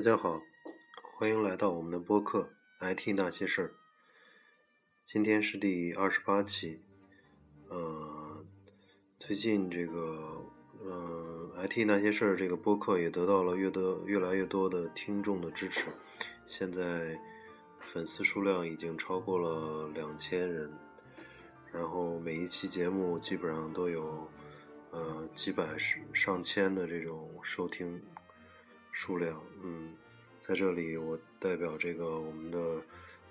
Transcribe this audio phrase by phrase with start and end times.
[0.00, 0.40] 大家好，
[1.18, 2.48] 欢迎来到我们的播客
[2.94, 3.68] 《IT 那些事儿》。
[5.04, 6.80] 今天是第二十八期。
[7.68, 8.42] 呃，
[9.18, 10.42] 最近这个
[10.82, 15.84] 呃《IT 那些事儿》这个播客也得到了越多越来越多的听众的支持，
[16.46, 17.20] 现在
[17.80, 20.72] 粉丝数量已经超过了两千人，
[21.70, 24.26] 然后每一期节目基本上都有
[24.92, 25.66] 呃几百
[26.14, 28.02] 上千的这种收听。
[28.92, 29.94] 数量，嗯，
[30.40, 32.58] 在这里我代表这个我们的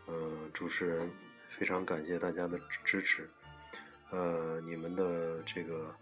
[0.05, 1.11] 呃主持人，
[1.49, 3.29] 非常感谢大家的支持，
[4.09, 5.95] 呃，你们的这个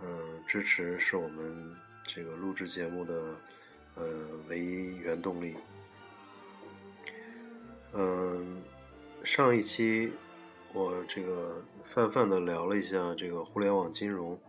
[0.00, 3.36] 嗯支持是我们这个录制节目的
[3.94, 4.04] 呃
[4.48, 5.56] 唯一原动力。
[7.92, 8.62] 嗯，
[9.24, 10.12] 上一期
[10.72, 14.40] 我这个泛泛的聊了一下这个互联网金融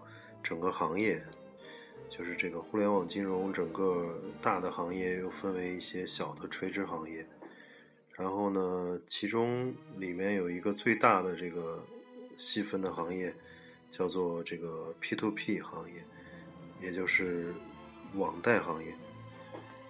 [0.42, 1.22] 整个行业。
[2.10, 7.26] 就是这个互联网金融整个大的行业又分为一些小的垂直行业，
[8.12, 11.84] 然后呢，其中里面有一个最大的这个
[12.38, 13.34] 细分的行业，
[13.90, 16.06] 叫做这个 P to P 行业，
[16.82, 17.54] 也就是
[18.16, 18.94] 网贷行业。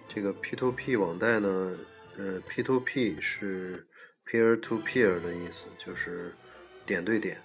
[0.08, 1.78] 这个 P to P 网贷呢，
[2.16, 3.86] 呃，P to P 是
[4.26, 6.34] peer to peer 的意思，就是
[6.86, 7.36] 点对点，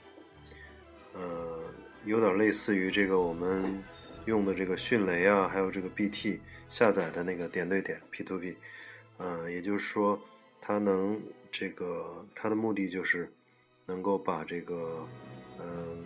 [1.13, 1.59] 呃，
[2.05, 3.83] 有点类似于这个我们。
[4.25, 8.55] 用的这个迅雷啊，还有这个 BT 下载的那个点对点 P to P，
[9.17, 10.19] 嗯，也就是说，
[10.61, 11.21] 它能
[11.51, 13.31] 这个它的目的就是
[13.85, 15.07] 能够把这个
[15.59, 16.05] 嗯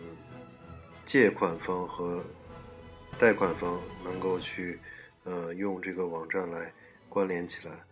[1.06, 2.24] 借款方和
[3.20, 4.80] 贷款方能够去
[5.26, 6.74] 呃用这个网站来
[7.10, 7.84] 关联起来，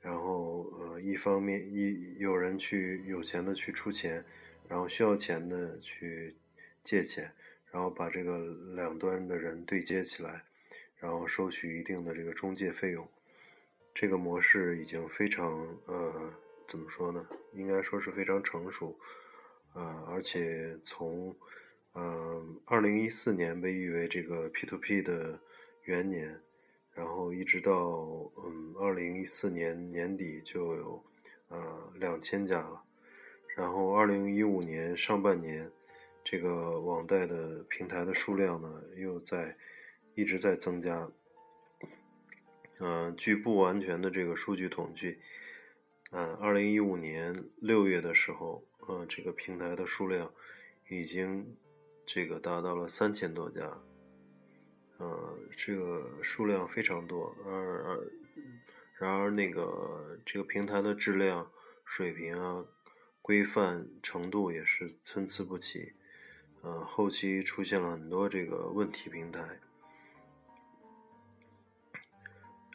[0.00, 4.22] 然后呃一方面一有人去有钱的去出钱，
[4.68, 6.36] 然后需要钱的去
[6.82, 7.32] 借钱。
[7.72, 8.36] 然后把这个
[8.74, 10.44] 两端的人对接起来，
[10.98, 13.08] 然后收取一定的这个中介费用。
[13.94, 16.32] 这个模式已经非常呃，
[16.66, 17.28] 怎么说呢？
[17.52, 18.98] 应该说是非常成熟
[19.74, 19.82] 呃！
[20.08, 21.34] 而且从
[21.92, 25.40] 呃，二零一四年被誉为这个 P to P 的
[25.84, 26.40] 元年，
[26.92, 27.72] 然后一直到
[28.44, 31.04] 嗯二零一四年年底就有
[31.48, 32.82] 呃两千家了，
[33.56, 35.70] 然后二零一五年上半年。
[36.30, 39.56] 这个网贷的平台的数量呢，又在
[40.14, 41.10] 一直在增加。
[42.78, 45.18] 嗯，据不完全的这个数据统计，
[46.12, 50.32] 嗯，二零一五年六月的时候，嗯，这个平台的数量
[50.88, 51.56] 已经
[52.06, 53.82] 这个达到了三千多家。
[55.00, 57.52] 嗯，这个数量非常多，而
[57.84, 58.12] 而
[59.00, 61.50] 然而那个这个平台的质量
[61.84, 62.64] 水平啊、
[63.20, 65.92] 规范程度也是参差不齐。
[66.62, 69.58] 嗯，后期出现了很多这个问题平台，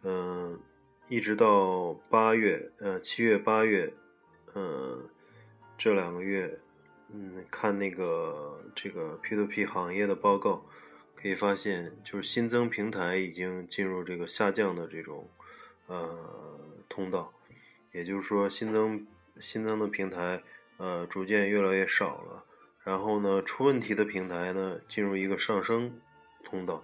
[0.02, 0.60] 嗯，
[1.08, 3.94] 一直到八月，呃，七月、八月，
[4.56, 5.08] 嗯，
[5.78, 6.60] 这两个月，
[7.10, 10.66] 嗯，看那个这个 P to P 行业的报告，
[11.14, 15.30] 可以发现，就是新增平台已经进入这个下降的这种
[15.86, 16.60] 呃
[16.90, 17.32] 通道，
[17.92, 19.06] 也就是说，新增
[19.40, 20.42] 新增的平台，
[20.78, 22.46] 呃，逐渐越来越少了。
[22.86, 26.00] 然后呢，出问题的平台呢，进入一个上升
[26.44, 26.84] 通道，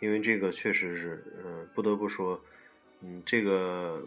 [0.00, 2.42] 因为这个确实是，嗯，不得不说，
[3.02, 4.02] 嗯，这个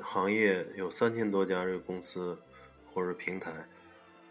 [0.00, 2.36] 行业有三千多家这个公司
[2.92, 3.68] 或者平台，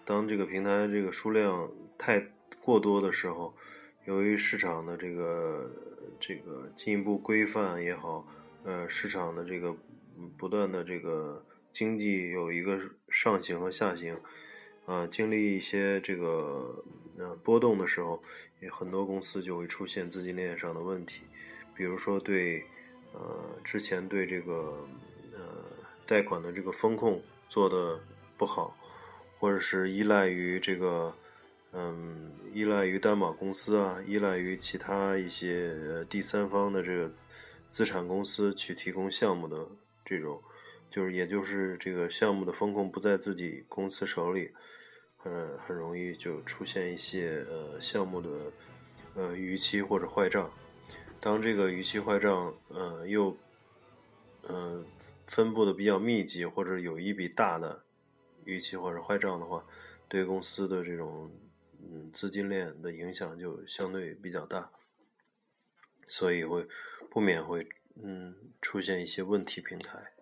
[0.04, 2.28] 当这个平台这个数量太
[2.60, 3.56] 过多的时候，
[4.04, 5.72] 由于市场的这个
[6.20, 8.28] 这个进一步规范也好，
[8.66, 9.74] 呃，市场的这个
[10.38, 12.78] 不断的这个经济有一个
[13.08, 14.20] 上行和下行。
[14.86, 16.84] 啊，经历一些这个
[17.18, 18.22] 呃波动的时候，
[18.62, 21.22] 也很多公司就会出现资金链上的问题，
[21.76, 22.64] 比如说对
[23.14, 24.88] 呃之前对这个
[25.34, 25.42] 呃
[26.06, 28.00] 贷款的这个风控做的
[28.38, 28.78] 不好，
[29.40, 31.12] 或者是依赖于这个
[31.72, 37.12] 嗯依赖于担保公司啊，依赖于其他一些第三方的这个
[37.72, 39.68] 资产公司去提供项目的
[40.06, 40.40] 这种。
[40.90, 44.54] 就是，也就是这个项目的风控不在自己公司手里，
[45.18, 48.30] 很很容易就出现一些呃项目的
[49.16, 50.52] 呃逾期或者坏账。
[51.20, 53.36] 当这个逾期坏账呃又
[54.48, 54.86] 嗯
[55.28, 57.84] 分布的比较密集，或者有一笔大的
[58.46, 59.66] 逾期或者坏账的话，
[60.08, 61.32] 对公司的这种
[61.82, 64.72] 嗯资金链的影响就相对比较大，
[66.08, 66.68] 所以会
[67.10, 67.68] 不免会
[68.02, 70.15] 嗯出现一些问题平台。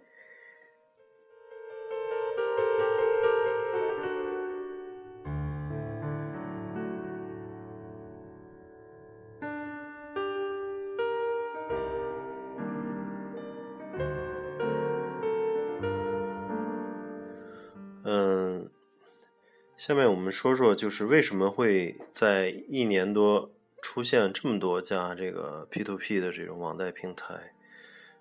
[19.86, 23.52] 下面我们说说，就是为什么会在一年多
[23.82, 27.54] 出现这么多家这个 P to P 的这种网贷平台。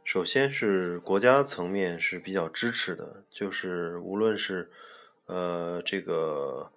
[0.02, 4.72] 首先是国家层面是比较支持的，就是无论是
[5.26, 6.72] 呃这个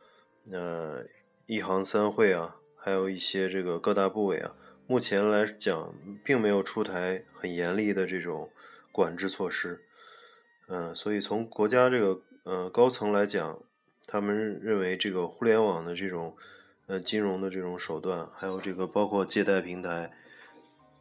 [0.51, 1.03] 呃
[1.47, 4.55] 一行三会啊，还有一些这个各大部委啊，
[4.85, 8.51] 目前来讲并没有出台很严厉的这种
[8.91, 9.83] 管制措施。
[10.67, 13.59] 嗯，所以从国家这个呃高层来讲，
[14.07, 16.35] 他们认为这个互联网的这种
[16.87, 20.11] 呃金融的这种手段，还有这个包括借贷平台，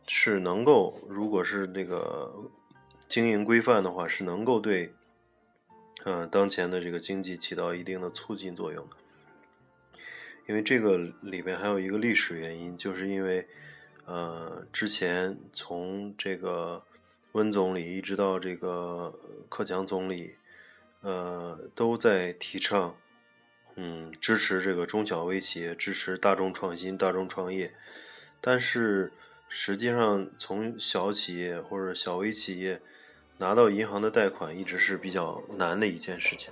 [0.06, 2.32] 是能够，如果是这个
[3.06, 4.92] 经营规范的话，是能够对
[6.04, 8.96] 呃当前的这个经济起到一定的促进作用的。
[10.46, 13.46] 因为这个里边还有一个历史原因，就是因为
[14.06, 16.82] 呃之前从这个。
[17.34, 19.12] 温总理一直到这个
[19.48, 20.36] 克强总理，
[21.04, 22.96] 呃，都在提倡，
[23.76, 27.74] 嗯，支持这个中小微企业，支持大众创新、大众创业。
[28.40, 29.12] 但是
[29.48, 32.80] 实际上，从小企业或者小微企业
[33.36, 36.50] 拿到银行的贷款，一直是比较难的一件事情。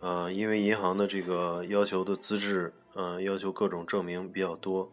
[0.00, 4.92] 呃，因为银行的这个要求的资质，呃，要求各种证明比较多，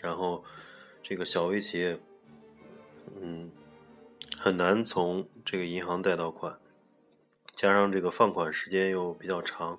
[0.00, 0.42] 然后
[1.02, 2.00] 这个小微企业，
[3.20, 3.50] 嗯。
[4.36, 6.58] 很难从这个银行贷到款，
[7.54, 9.78] 加上这个放款时间又比较长，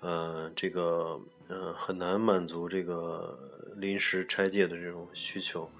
[0.00, 3.38] 呃，这个呃很难满足这个
[3.76, 5.70] 临时拆借的这种需求。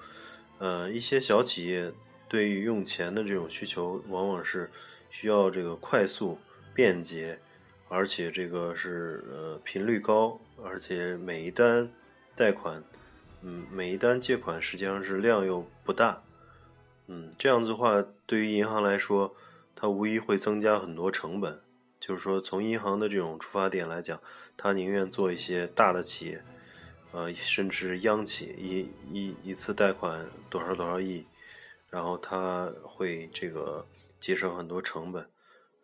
[0.58, 1.92] 呃，一些小企业
[2.28, 4.70] 对于用钱的这种需求，往往是
[5.10, 6.38] 需要这个快速、
[6.72, 7.38] 便捷，
[7.88, 11.88] 而且这个是呃频率高，而且每一单
[12.34, 12.82] 贷款，
[13.42, 16.22] 嗯，每一单借款实际上是量又不大。
[17.06, 19.36] 嗯，这样子的话，对于银行来说，
[19.76, 21.60] 它无疑会增加很多成本。
[21.98, 24.20] 就是说，从银行的这种出发点来讲，
[24.56, 26.42] 它宁愿做一些大的企业，
[27.12, 31.24] 呃，甚至央企，一一一次贷款多少多少亿，
[31.88, 33.86] 然后它会这个
[34.20, 35.26] 节省很多成本，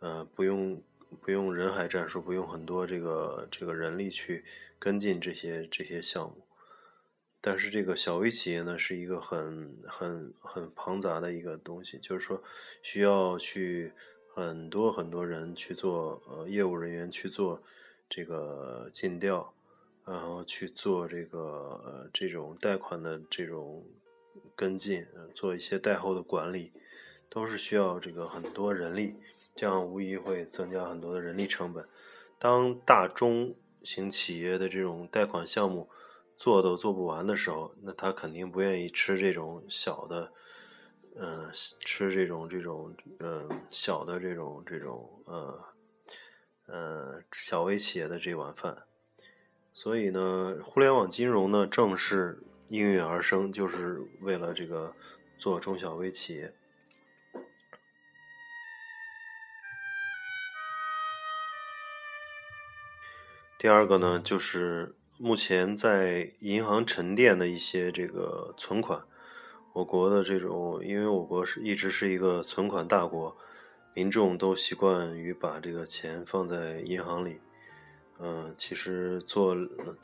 [0.00, 0.82] 呃，不用
[1.22, 4.44] 不用人海战术，不用很多这个这个人力去
[4.78, 6.41] 跟进这些这些项目。
[7.44, 12.40] 但是这个小微企业呢，是一个很很很庞杂的一个东西，就是说
[12.84, 13.92] 需要去
[14.32, 17.60] 很多很多人去做呃业务人员去做
[18.08, 19.52] 这个尽调，
[20.06, 21.40] 然后去做这个
[21.84, 23.84] 呃这种贷款的这种
[24.54, 26.70] 跟进，做一些贷后的管理，
[27.28, 29.16] 都是需要这个很多人力，
[29.56, 31.84] 这样无疑会增加很多的人力成本。
[32.38, 35.90] 当大中型企业的这种贷款项目。
[36.42, 40.32] 做都做不完的时候，那他肯定不愿意吃这种小的，
[41.14, 41.48] 嗯，
[41.86, 45.64] 吃这种这种嗯小的这种这种呃
[46.66, 48.76] 呃小微企业的这碗饭。
[49.72, 54.92] 所以呢，互联网金融呢正是应运而生，就是为了这个
[55.38, 56.52] 做中小微企业。
[63.56, 64.96] 第二个呢，就是。
[65.24, 69.00] 目前在银行沉淀的一些这个存款，
[69.72, 73.36] 我国的这种，因为我国是一直是一个存款大国，
[73.94, 77.38] 民众都习惯于把这个钱放在银行里。
[78.18, 79.56] 嗯，其实做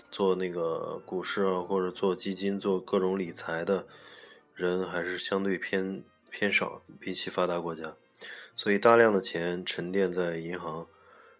[0.08, 3.88] 做那个股市啊，或者做基金、做各种理财的
[4.54, 7.96] 人还是相对偏偏少，比起发达国家，
[8.54, 10.86] 所以大量的钱沉淀在银行。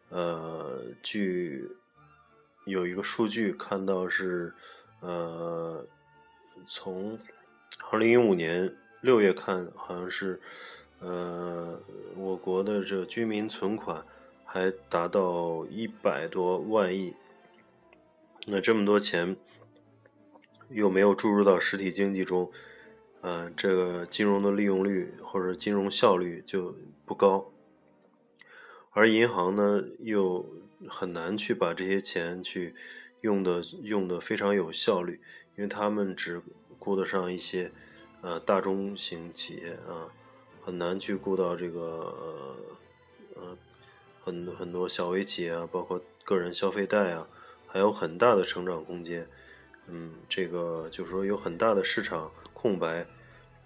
[0.08, 1.77] 呃，据。
[2.68, 4.52] 有一个数据看到是，
[5.00, 5.86] 呃，
[6.66, 7.18] 从
[7.90, 10.38] 二零一五年六月看，好像是，
[11.00, 11.80] 呃，
[12.14, 14.04] 我国的这个居民存款
[14.44, 17.14] 还达到一百多万亿。
[18.46, 19.34] 那这么多钱
[20.68, 22.52] 又没有注入到实体经济中，
[23.22, 27.50] 呃，这个金融的利用率或者金融效率就不高，
[28.90, 30.44] 而银行呢又。
[30.86, 32.74] 很难去把这些钱去
[33.22, 35.20] 用的用的非常有效率，
[35.56, 36.40] 因为他们只
[36.78, 37.72] 顾得上一些
[38.20, 40.06] 呃大中型企业啊，
[40.62, 42.56] 很难去顾到这个
[43.34, 43.58] 呃
[44.20, 47.28] 很很多小微企业啊，包括个人消费贷啊，
[47.66, 49.26] 还有很大的成长空间。
[49.88, 53.04] 嗯，这个就是说有很大的市场空白，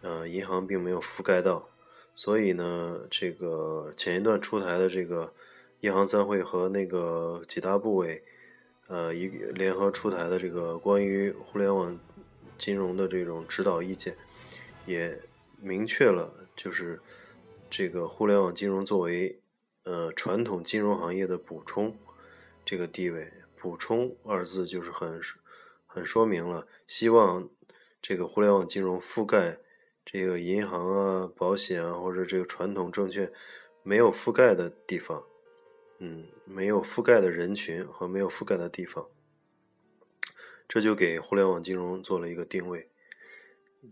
[0.00, 1.69] 呃，银行并没有覆盖到，
[2.14, 5.35] 所以呢，这个前一段出台的这个。
[5.83, 8.23] 银行三会和那个几大部委，
[8.87, 11.99] 呃，一联合出台的这个关于互联网
[12.57, 14.17] 金融的这种指导意见，
[14.87, 15.21] 也
[15.61, 17.01] 明确了，就是
[17.69, 19.41] 这个互联网金融作为
[19.83, 21.97] 呃传统金融行业的补充，
[22.65, 23.33] 这个地位。
[23.57, 25.21] 补充二字就是很
[25.87, 27.49] 很说明了，希望
[28.01, 29.59] 这个互联网金融覆盖
[30.05, 33.33] 这个银行啊、保险啊或者这个传统证券
[33.85, 35.25] 没有覆盖的地方，
[36.02, 39.06] 嗯，没有覆盖的人群和没有覆盖的地方，
[40.68, 42.88] 这就给互联网金融做了一个定位。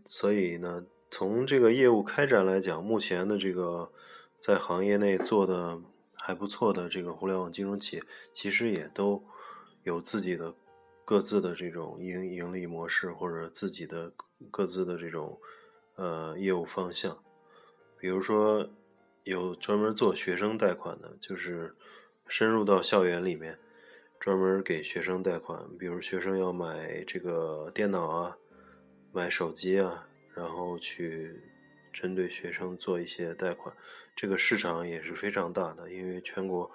[0.05, 3.93] 所以呢，从这个业务开展来讲，目前的这个
[4.41, 5.81] 在行业内做的
[6.15, 8.03] 还不错的这个互联网金融企业，
[8.33, 9.25] 其实也都。
[9.83, 10.55] 有自己的
[11.07, 14.13] 各自的这种盈盈利模式，或者自己的
[14.51, 15.41] 各自的这种
[15.97, 17.17] 呃业务方向。
[17.99, 18.69] 比如说，
[19.25, 21.75] 有专门做学生贷款的，就是
[22.27, 23.59] 深入到校园里面，
[24.19, 25.69] 专门给学生贷款。
[25.79, 28.37] 比如学生要买这个电脑啊，
[29.13, 31.41] 买手机啊，然后去
[31.93, 33.75] 针对学生做一些贷款。
[34.17, 36.71] 这个市场也是非常大的，因为全国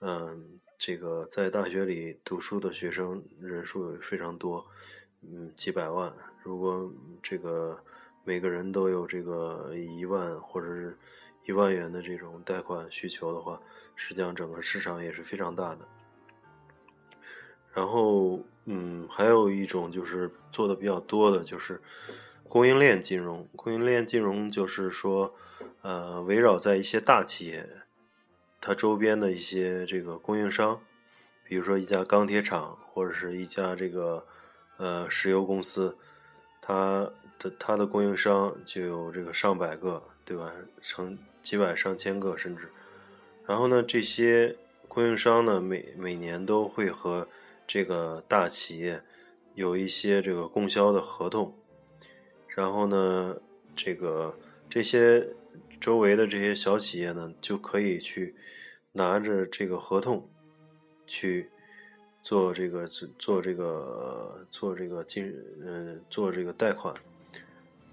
[0.00, 0.58] 嗯。
[0.78, 4.62] 这个在大学里读书的学生人数非常多，
[5.22, 6.12] 嗯，几百万。
[6.42, 7.82] 如果这个
[8.24, 10.94] 每个人都有这个一万或者是
[11.46, 13.60] 一万元的这种贷款需求的话，
[13.94, 15.88] 实际上整个市场也是非常大的。
[17.72, 21.80] 然后，嗯，还有一种就是做的比较多的，就是
[22.48, 23.48] 供应链金融。
[23.54, 25.34] 供应链金融就是说，
[25.82, 27.68] 呃，围绕在一些大企业。
[28.58, 30.80] 它周边的一些这个供应商，
[31.44, 34.26] 比如说一家钢铁厂或者是一家这个
[34.78, 35.96] 呃石油公司，
[36.60, 40.50] 它的它的供应商就有这个上百个，对吧？
[40.80, 42.68] 成几百上千个甚至。
[43.46, 44.56] 然后呢，这些
[44.88, 47.28] 供应商呢，每每年都会和
[47.66, 49.00] 这个大企业
[49.54, 51.54] 有一些这个供销的合同。
[52.48, 53.36] 然后呢，
[53.76, 54.36] 这个
[54.68, 55.26] 这些。
[55.78, 58.34] 周围的这些小企业呢，就可以去
[58.92, 60.26] 拿着这个合同
[61.06, 61.50] 去
[62.22, 62.86] 做这个
[63.18, 65.30] 做这个做这个金
[65.62, 66.94] 嗯做这个贷款。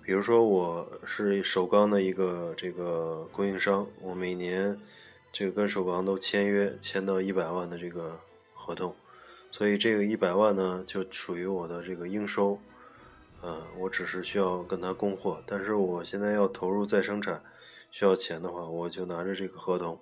[0.05, 4.77] 比如说，我是首钢的一个这个供应商，我每年
[5.31, 8.19] 这个跟首钢都签约，签到一百万的这个
[8.53, 8.93] 合同，
[9.49, 12.59] 所以这个一百万呢，就属于我的这个应收。
[13.43, 17.41] 嗯，我只是需要跟他供货，但是我现在要投入再生产。
[17.89, 19.97] 需要钱的话，我就拿着这个合同，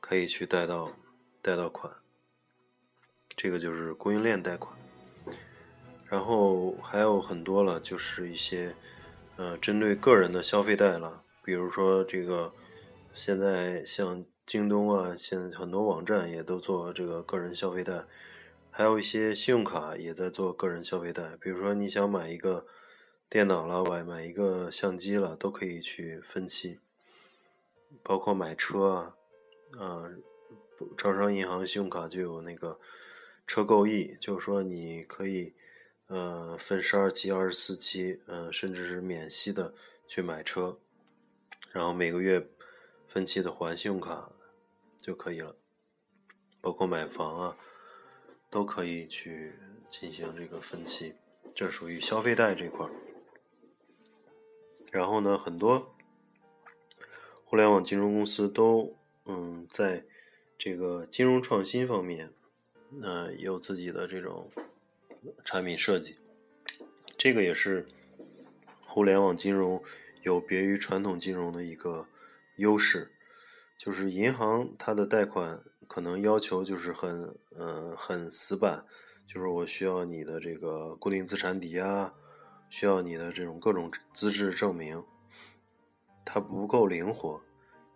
[0.00, 0.92] 可以去贷到
[1.42, 1.92] 贷到款。
[3.36, 4.74] 这个就是供应链贷款。
[6.06, 8.74] 然后还有很多了，就是一些
[9.36, 12.52] 呃针对个人的消费贷了，比如说这个
[13.14, 18.04] 现在像京东啊，现在很多网站也都做这个个人消费贷，
[18.70, 21.36] 还有一些信用卡也在做个人消费贷。
[21.40, 22.66] 比如说你想买一个
[23.28, 26.78] 电脑了，买买一个相机了，都可以去分期。
[28.02, 29.16] 包括买车啊，
[29.78, 30.04] 啊，
[30.96, 32.78] 招商银行信用卡就有那个
[33.46, 35.54] 车购易，就是说你可以，
[36.08, 39.74] 呃，分十二期、二十四期，嗯，甚至是免息的
[40.06, 40.78] 去买车，
[41.72, 42.48] 然后每个月
[43.08, 44.30] 分期的还信用卡
[44.98, 45.56] 就可以了。
[46.60, 47.56] 包括买房啊，
[48.50, 49.54] 都可以去
[49.88, 51.14] 进行这个分期，
[51.54, 52.92] 这属于消费贷这块儿。
[54.92, 55.92] 然后呢，很多。
[57.44, 60.04] 互联网金融公司都嗯，在
[60.58, 62.32] 这个金融创新方面，
[63.00, 64.50] 呃，有自己的这种
[65.44, 66.16] 产品设计。
[67.16, 67.86] 这个也是
[68.86, 69.82] 互联网金融
[70.22, 72.06] 有别于传统金融的一个
[72.56, 73.10] 优势，
[73.78, 78.84] 就是银行它的贷款可能要求就是很嗯很死板，
[79.26, 82.12] 就是我需要你的这个固定资产抵押，
[82.68, 85.02] 需要你的这种各种资质证明。
[86.24, 87.40] 它不够灵活，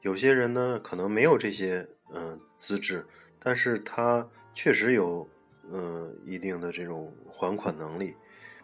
[0.02, 3.04] 有些人呢可能没有这些嗯资质，
[3.40, 5.28] 但是他确实有
[5.72, 8.14] 嗯一定的这种还款能力，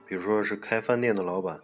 [0.06, 1.60] 比如说是开饭店的老板，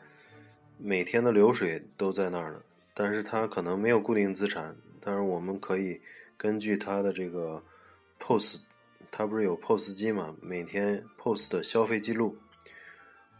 [0.78, 2.62] 每天的流水都在那儿呢，
[2.94, 6.00] 但是他可能没有固定资产，但是我们可以
[6.36, 7.62] 根据他的这个
[8.18, 8.60] POS，
[9.10, 12.36] 他不是有 POS 机嘛，每天 POS 的消费记录，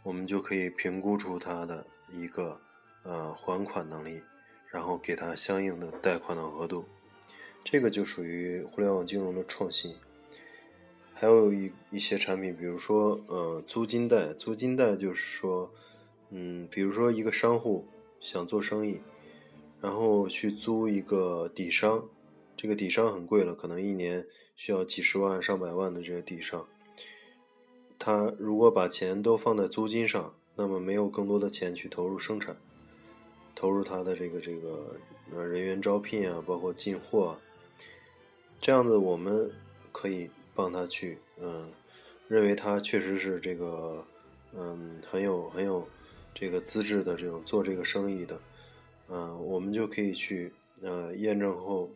[0.03, 2.59] 我们就可以评估出他的一个
[3.03, 4.21] 呃还款能力。
[4.73, 6.83] 然后给他相应的贷款的额度，
[7.63, 9.95] 这个就属于互联网金融的创新。
[11.23, 15.71] 还有一一些产品，比如说呃租金贷，租金贷就是说，
[16.31, 17.87] 嗯，比如说一个商户
[18.19, 18.99] 想做生意，
[19.79, 22.09] 然后去租一个底商，
[22.57, 24.27] 这个底商很贵了，可能一年
[24.57, 26.67] 需要几十万上百万的这个底商，
[27.97, 32.57] 他如果把钱都放在租金上，那么没有更多的钱去投入生产。
[33.55, 34.97] 投入他的这个这个
[35.33, 37.39] 呃人员招聘啊，包括进货，啊
[38.59, 39.49] 这样子我们
[39.93, 41.71] 可以帮他去，嗯，
[42.27, 44.05] 认为他确实是这个，
[44.53, 45.87] 嗯，很有很有
[46.33, 48.39] 这个资质的这种做这个生意的，
[49.09, 51.89] 嗯，我们就可以去，呃，验证后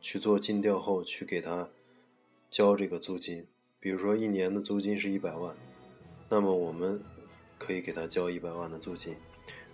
[0.00, 1.68] 去做尽调后去给他
[2.50, 3.46] 交这个租金，
[3.80, 5.56] 比如说一年的租金是一百万，
[6.28, 7.02] 那么我们
[7.58, 9.16] 可以给他交一百万的租金，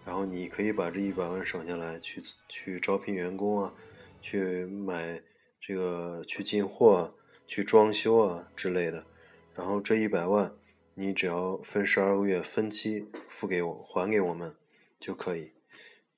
[0.04, 3.74] 然后你可以把这一百万省下来去去招聘员工啊，
[4.22, 5.20] 去买
[5.60, 6.94] 这个去进货。
[6.94, 7.14] 啊。
[7.46, 9.06] 去装修啊之类的，
[9.54, 10.54] 然后这一百万，
[10.94, 14.54] 你只要分十二个月分期付给我，还给我们
[14.98, 15.52] 就可以。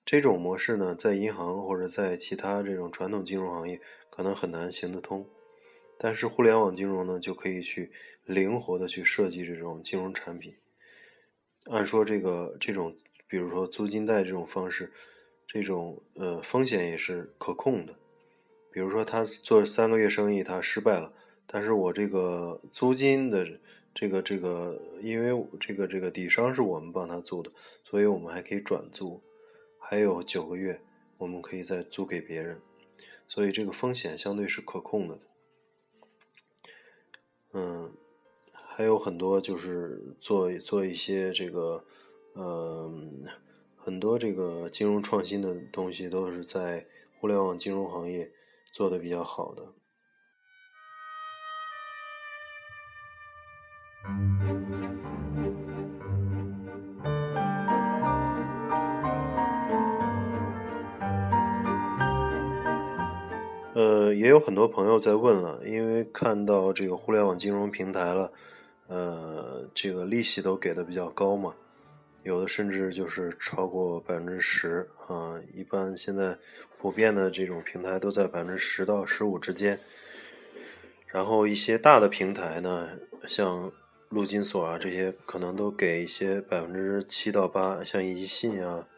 [0.04, 5.28] 这种模式呢，在银行或者在其他这种传统金融行业可能很难行得通，
[5.98, 7.90] 但是互联网金融呢，就可以去
[8.24, 10.54] 灵活的去设计这种金融产品。
[11.68, 14.92] 按说这个这种，比如说租金贷这种方式，
[15.48, 17.96] 这种呃风险也是可控的。
[18.76, 21.10] 比如说，他做三个月生意，他失败了，
[21.46, 23.58] 但是我这个租金的
[23.94, 27.50] 这个这个，因为这个这个底商是我们帮他租的，
[27.82, 29.22] 所以我们还可以转租，
[29.78, 30.82] 还有九个月，
[31.16, 32.60] 我们可以再租给别人，
[33.26, 35.18] 所以这个风险相对是可控的。
[37.54, 37.94] 嗯，
[38.52, 41.82] 还有很多就是做做一些这个，
[42.34, 43.24] 嗯，
[43.74, 46.86] 很多这个金融创新的东西都是在
[47.18, 48.30] 互联网金融行业。
[48.76, 49.62] 做的比较好的，
[63.72, 68.30] 呃，也有很多朋友在问了，因为看到这个互联网金融平台了，
[68.88, 71.54] 呃，这个利息都给的比较高嘛。
[72.26, 76.36] 有的甚至就是超过百分之十啊，一般现在
[76.76, 79.78] 普遍的这种平台都在百分之十到十五之间。
[81.06, 83.70] 然后一些大的平台呢，像
[84.08, 88.88] 陆金所啊这些，可能都给一些百分之七到八，像宜信啊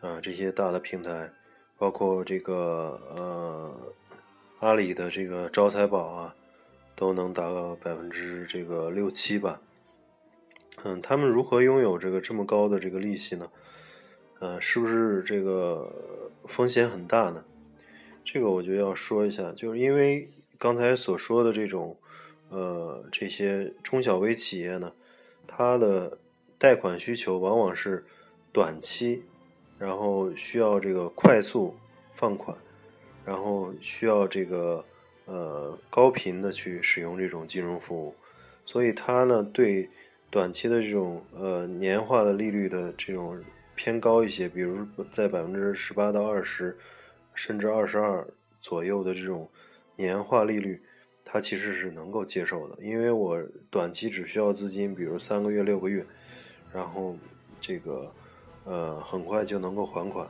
[0.00, 1.30] 啊这些大的平台，
[1.78, 3.94] 包括这个呃
[4.58, 6.34] 阿里的这个招财宝啊，
[6.96, 9.60] 都能达到百分之这个六七吧。
[10.84, 13.50] 嗯，他们如何拥有这个这么高的这个利息呢？
[14.38, 17.44] 呃，是不是这个风险很大呢？
[18.22, 21.96] 这个我就要说一下，就是因为刚才所说的这种，
[22.50, 24.92] 呃，这些中小微企业呢，
[25.46, 26.18] 它的
[26.58, 28.04] 贷款需求往往是
[28.52, 29.24] 短期，
[29.78, 31.74] 然后需要这个快速
[32.12, 32.56] 放款，
[33.24, 34.84] 然后需要这个
[35.24, 38.14] 呃高频的去使用这种金融服务，
[38.66, 39.88] 所以它呢对。
[40.28, 43.42] 短期的这种呃年化的利率的这种
[43.74, 46.76] 偏高一些，比如在百分之十八到二十，
[47.32, 48.26] 甚至二十二
[48.60, 49.48] 左右的这种
[49.94, 50.82] 年化利率，
[51.24, 56.04] 它其实是能够接受的，因为我短期只需要资金，比如三个月、六个月，
[56.72, 57.16] 然后
[57.60, 58.12] 这个
[58.64, 60.28] 呃很快就能够还款，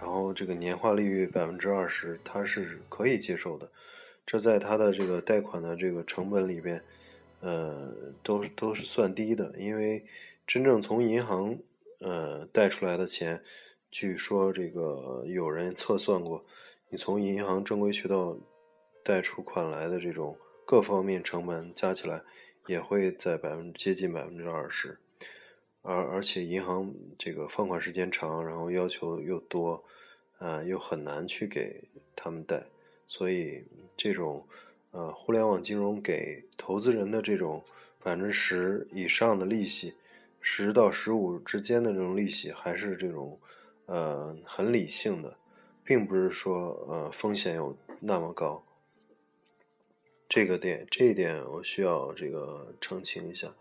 [0.00, 3.70] 然后这个年化利率百分之二十，它是可以接受的，
[4.26, 6.82] 这在它的这个贷款的这个成本里边。
[7.46, 10.04] 呃，都都是算低的，因为
[10.48, 11.56] 真正从银行
[12.00, 13.40] 呃贷出来的钱，
[13.88, 16.44] 据说这个有人测算过，
[16.88, 18.36] 你从银行正规渠道
[19.04, 22.24] 贷出款来的这种各方面成本加起来，
[22.66, 24.98] 也会在百分接近百分之二十，
[25.82, 29.84] 而而且银行这个放款时间长，然后要求又多，
[30.38, 31.84] 啊，又很难去给
[32.16, 32.66] 他们贷，
[33.06, 33.62] 所以
[33.96, 34.44] 这种。
[34.96, 37.62] 呃，互联网金融给投资人的这种
[38.02, 39.92] 百分之十以上的利息，
[40.40, 43.38] 十到十五之间的这种利息，还是这种
[43.84, 45.36] 呃很理性的，
[45.84, 48.64] 并不是说呃风险有那么高。
[50.30, 53.54] 这个点，这一点我需要这个澄清一下。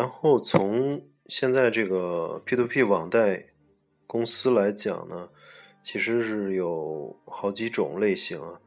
[0.00, 3.48] 然后从现在这个 P to P 网贷
[4.06, 5.28] 公司来讲呢，
[5.82, 8.58] 其实是有好几种类型啊。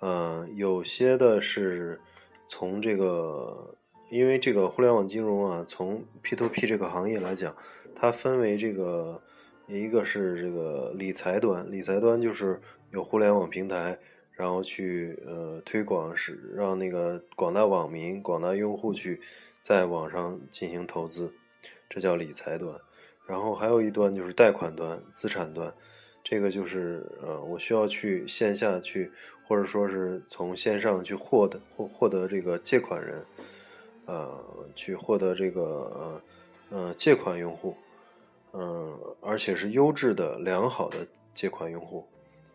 [0.00, 1.98] 呃，有些的是
[2.46, 3.74] 从这个，
[4.10, 7.56] 因为这个互联网金融啊，从 P to P 这个行业来讲，
[7.94, 9.22] 它分为这个
[9.68, 12.60] 一个是这个理财端，理财端就是
[12.92, 13.98] 有互联网平台，
[14.32, 19.18] 然后去呃推广，是让那个广大网民、广大用户去。
[19.66, 21.34] 在网上进行投资，
[21.90, 22.80] 这叫理财端。
[23.26, 25.74] 然后还有一端就是贷款端、资产端，
[26.22, 29.10] 这个就是呃，我需要去线下去，
[29.44, 33.26] 或者说是从线上去获得获获得这个借款人。
[34.04, 34.40] 呃，
[34.76, 36.22] 去获得这个
[36.70, 37.76] 呃呃借款用户，
[38.52, 42.06] 嗯，而且是优质的、良好的借款用户，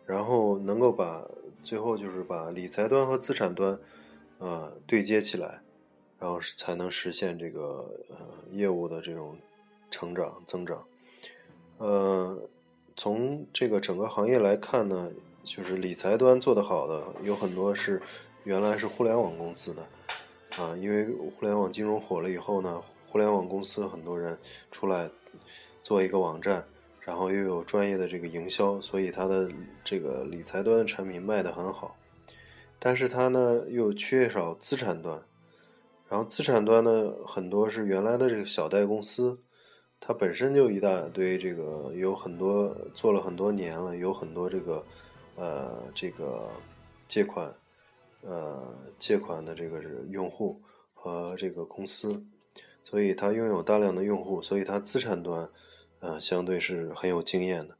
[0.06, 1.22] 然后能够把
[1.62, 3.78] 最后就是把理财端和资产端
[4.38, 5.61] 呃对接起来，
[6.22, 8.16] 然后才能实现这个呃
[8.52, 9.36] 业务的这种
[9.90, 10.80] 成长增长。
[11.78, 12.48] 呃，
[12.96, 15.10] 从这个整个行业来看呢，
[15.42, 18.00] 就是理财端做得好的有很多是
[18.44, 19.82] 原来是互联网公司的。
[20.56, 24.38] 啊，因为互联网金融火了以后呢，互联网公司很多人
[24.70, 25.10] 出来
[25.82, 26.64] 做一个网站，
[27.00, 29.50] 然后又有专业的这个营销，所以它的
[29.82, 31.96] 这个理财端的产品卖得很好。
[32.78, 35.20] 但是它呢又缺少资产端，
[36.12, 39.40] 然后资产端呢很多是原来的这个小贷公司，
[39.98, 44.84] 它本身就一大堆这个有很多做了很多年了，有很多这个
[45.36, 46.50] 呃这个
[47.08, 47.50] 借款。
[48.24, 52.24] 呃，借款的这个用户和这个公司，
[52.84, 55.50] 所以它拥有大量的用户，所以它资产端，
[55.98, 57.76] 呃，相对是很有经验的。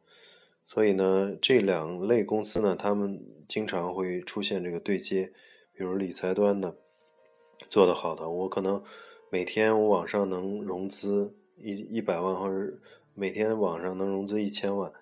[0.65, 5.33] 所以呢，这两类公司呢，他们经常会出现这个对接，
[5.73, 6.77] 比如理财端的
[7.69, 8.83] 做得好的，我可能
[9.31, 12.79] 每天我网上能融资一一百万，或者
[13.15, 14.93] 每天网上能融资一千万，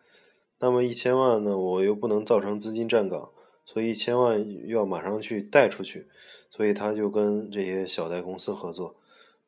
[0.59, 3.31] 那么一千万呢，我又不能造成资金站岗。
[3.67, 6.09] 所以一千万要马上去贷出去，
[6.51, 8.97] 所以他就跟这些小贷公司合作，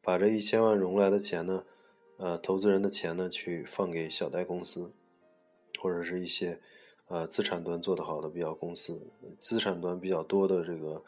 [0.00, 1.64] 把这一千万融来的钱呢，
[2.18, 4.92] 呃，投资人的钱呢，去放给小贷公司，
[5.80, 6.60] 或者是一些
[7.08, 11.02] 呃资产端做得好的比较公司，资产端比较多的这个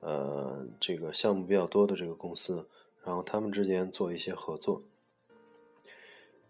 [0.00, 2.66] 呃这个项目比较多的这个公司，
[3.04, 4.82] 然后他们之间做一些合作。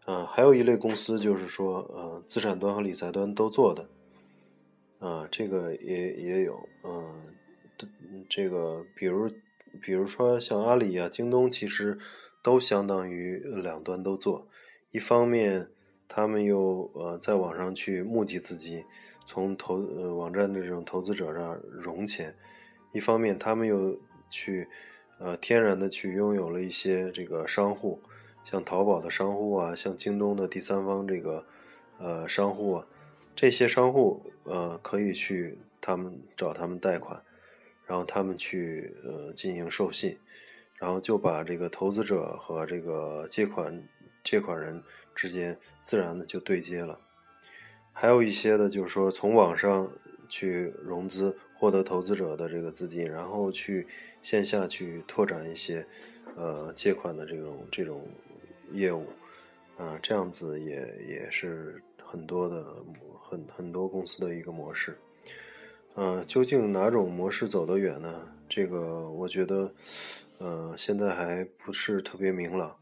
[0.06, 3.88] 啊，还有一类公司就是说，呃，资产端和理财端都做的。
[4.98, 7.34] 啊，这个也也有，嗯，
[8.28, 9.30] 这个比如，
[9.80, 11.98] 比如说像阿里啊、京东，其实
[12.42, 14.46] 都相当于两端都做。
[14.90, 15.70] 一方面，
[16.08, 18.84] 他们又呃在网上去募集资金，
[19.24, 22.32] 从投呃网站的这种投资者这儿融钱；
[22.92, 23.98] 一方面，他们又
[24.28, 24.68] 去
[25.18, 28.00] 呃天然的去拥有了一些这个商户，
[28.44, 31.46] 像淘宝的商户啊，像京东的第三方这个
[31.98, 32.86] 呃商户啊。
[33.36, 37.22] 这些商户，呃，可以去他们找他们贷款，
[37.86, 40.18] 然后他们去呃进行授信，
[40.74, 43.82] 然后就把这个投资者和这个借款
[44.22, 44.82] 借款人
[45.14, 47.00] 之间自然的就对接了。
[47.92, 49.90] 还有一些的，就是说从网上
[50.28, 53.86] 去融资，获得投资者的这个资金，然后去
[54.20, 55.86] 线下去拓展一些
[56.34, 58.08] 呃借款的这种这种
[58.72, 59.06] 业务，
[59.76, 62.66] 啊，这样子也也是很多的。
[63.30, 64.98] 很很多公司的一个模式，
[65.94, 68.26] 呃，究竟哪种模式走得远呢？
[68.48, 69.72] 这个我觉得，
[70.38, 72.76] 呃，现在还不是特别明朗。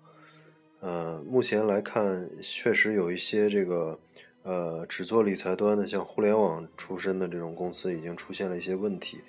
[0.81, 4.01] 呃，目前来看，确实有一些这个，
[4.43, 9.21] 呃，只做理财端的，像互联网出身的这种公司，已经出现了一些问题，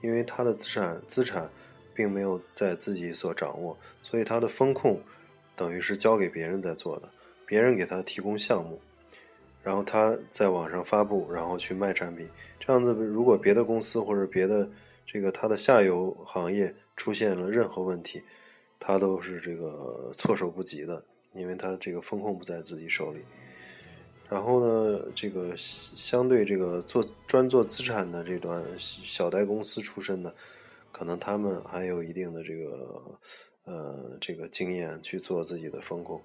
[0.00, 1.50] 因为它的资产资产
[1.94, 5.00] 并没有在自己所掌握，所以它的风控
[5.56, 7.08] 等于是交给别人在做的，
[7.44, 8.80] 别人给他提供项目。
[9.60, 12.28] 然后他在网上发布，然后去卖产品，
[12.60, 14.70] 这样子，如果别的公司或者别的
[15.04, 18.22] 这个它的下游行业出现了任何问题，
[18.78, 23.20] 他都是这个措手不及的，因为他这个风控不在自己手里。
[24.28, 30.34] 然后呢，这个相对这个做专做资产的这段小贷公司出身的，
[30.92, 33.18] 可能他们还有一定的这个
[33.64, 36.20] 呃这个经验去做自己的风控，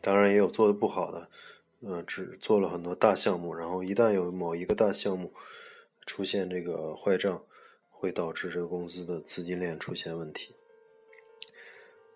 [0.00, 1.28] 当然也有做的不好的。
[1.80, 5.32] 呃，只做了很多大项目，然后一旦有某一个大项目
[6.06, 7.44] 出现这个坏账，
[7.88, 10.56] 会导致这个公司的资金链出现问题。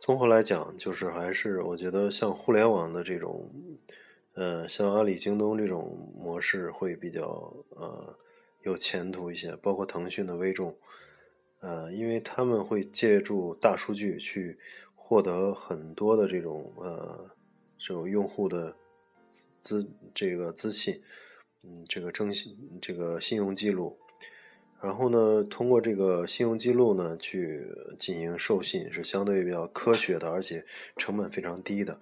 [0.01, 3.49] 综合来讲，就是还是我觉得像互联网的这种，
[4.35, 8.17] 呃，像阿里、京东这种模式会比较呃
[8.63, 10.77] 有前途一些，包括腾讯的微众，
[11.61, 14.59] 呃，因为他们会借助大数据去
[14.95, 17.31] 获得很多的这种呃
[17.79, 18.77] 这种用户的。
[19.65, 21.01] 资这个资信，
[21.63, 23.97] 嗯，这个征信这个信用记录，
[24.81, 30.65] 然后呢，通过这个信用记录呢去进行授信，是相对比较科学的，而且
[30.97, 32.01] 成本非常低的。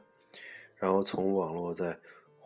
[0.77, 1.99] 然后从网络再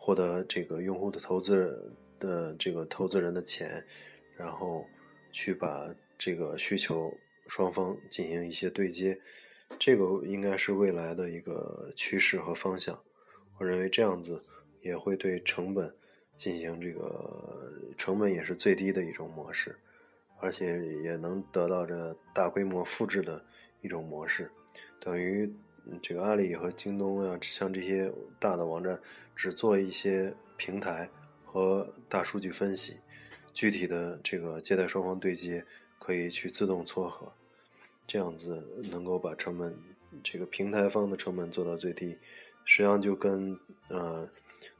[0.05, 3.83] 获得这个用户的投资的这个投资人的钱，
[4.37, 4.85] 然后
[5.31, 7.11] 去把这个需求
[7.47, 9.19] 双方进行一些对接，
[9.79, 13.01] 这个应该是未来的一个趋势和方向。
[13.57, 14.43] 我认为这样子。
[14.81, 15.91] 也会对成本
[16.35, 19.75] 进行这个成本也是最低的一种模式，
[20.39, 23.43] 而且也能得到这大规模复制的
[23.81, 24.51] 一种模式，
[24.99, 25.51] 等于
[26.01, 28.99] 这个阿里和京东呀，像这些大的网站，
[29.35, 31.09] 只做一些平台
[31.43, 32.97] 和大数据分析，
[33.53, 35.65] 具体的这个接待双方对接
[35.99, 37.31] 可以去自动撮合，
[38.07, 39.77] 这样子能够把成本，
[40.23, 42.17] 这个平台方的成本做到最低，
[42.63, 44.29] 实际上就跟呃。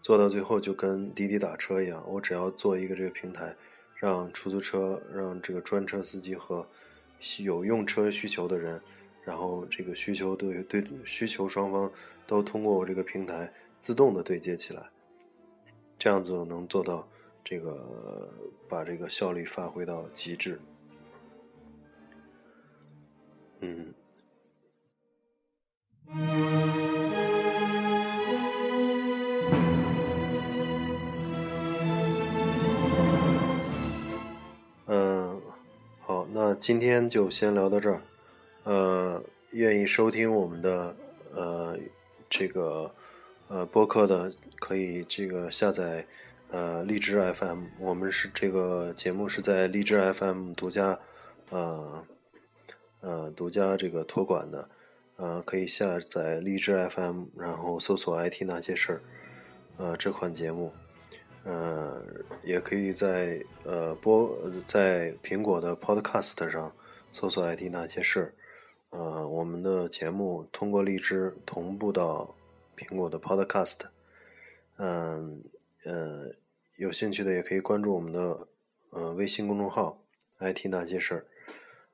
[0.02, 3.56] 做到最后就跟滴滴打车一样，我只要做一个这个平台，
[3.98, 6.68] 让出租车、让这个专车司机和
[7.40, 8.82] 有用车需求的人，
[9.26, 11.92] 然后这个需求对对需求双方
[12.28, 14.84] 都通过我这个平台自动的对接起来，
[15.98, 17.08] 这样子能做到
[17.44, 18.32] 这个
[18.70, 20.60] 把这个效率发挥到极致。
[23.62, 23.94] 嗯。
[34.88, 35.42] 嗯，
[36.00, 38.02] 好，那今天就先聊到这儿，
[38.66, 40.96] 呃，愿意收听我们的
[41.36, 41.78] 呃
[42.28, 42.92] 这个
[43.48, 46.04] 呃播客的，可以这个下载
[46.50, 51.00] 呃荔枝 FM，我们是这个节目是在荔枝 FM 独家
[51.52, 52.04] 呃
[53.02, 54.68] 呃独家这个托管的，
[55.18, 59.02] 呃可以下载荔枝 FM，然后搜索 IT 那些事儿，
[59.78, 60.74] 呃这款节目。
[61.44, 62.02] 呃，
[62.42, 66.74] 也可以在呃播在苹果的 Podcast 上
[67.12, 68.34] 搜索 “IT 那些事儿”，
[68.98, 72.34] 呃，我们的节目通过荔枝同步到
[72.78, 73.82] 苹果的 Podcast。
[74.78, 75.44] 嗯
[75.84, 76.32] 呃，
[76.78, 78.48] 有兴趣的也可以关注我们的
[78.92, 80.02] 呃微信公众号
[80.40, 81.26] “IT 那些事儿”，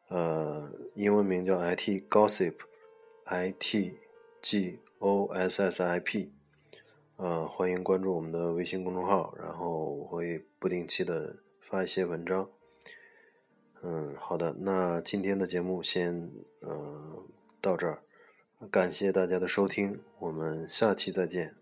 [0.10, 3.98] 呃，英文名叫 “IT Gossip”，I T
[4.44, 6.32] G O S S I P。
[7.16, 12.48] 呃，欢迎关注我们的微信公众号，然后我会不定期的发一些文章。
[13.84, 17.26] 嗯，好的，那今天的节目先嗯
[17.60, 18.04] 到这儿，
[18.70, 21.61] 感谢大家的收听，我们下期再见。